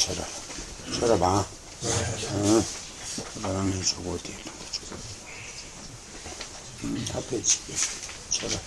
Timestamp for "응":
1.84-2.64